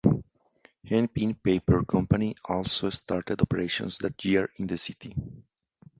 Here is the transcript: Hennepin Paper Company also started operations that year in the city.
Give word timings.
Hennepin 0.83 1.35
Paper 1.35 1.85
Company 1.85 2.33
also 2.45 2.89
started 2.89 3.39
operations 3.39 3.99
that 3.99 4.25
year 4.25 4.49
in 4.57 4.65
the 4.65 4.75
city. 4.75 5.13